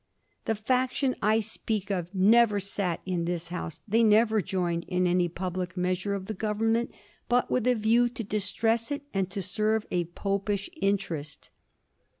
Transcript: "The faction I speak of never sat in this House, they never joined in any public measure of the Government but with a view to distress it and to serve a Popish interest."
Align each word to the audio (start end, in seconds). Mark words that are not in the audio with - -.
"The 0.45 0.55
faction 0.55 1.15
I 1.21 1.41
speak 1.41 1.91
of 1.91 2.07
never 2.15 2.59
sat 2.59 3.01
in 3.05 3.25
this 3.25 3.49
House, 3.49 3.81
they 3.87 4.01
never 4.01 4.41
joined 4.41 4.83
in 4.87 5.05
any 5.05 5.29
public 5.29 5.77
measure 5.77 6.15
of 6.15 6.25
the 6.25 6.33
Government 6.33 6.91
but 7.29 7.51
with 7.51 7.67
a 7.67 7.75
view 7.75 8.09
to 8.09 8.23
distress 8.23 8.89
it 8.89 9.03
and 9.13 9.29
to 9.29 9.43
serve 9.43 9.85
a 9.91 10.05
Popish 10.05 10.71
interest." 10.81 11.51